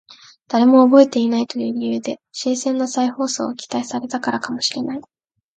[0.47, 5.01] 誰も覚えていないという理由で新鮮な再放送を期待されたからかもしれない